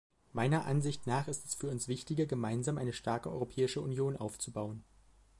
[0.33, 4.83] Meiner Ansicht nach ist es für uns wichtiger, gemeinsam eine starke Europäische Union aufzubauen.